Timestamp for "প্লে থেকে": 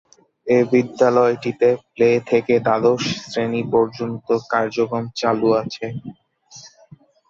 1.87-2.53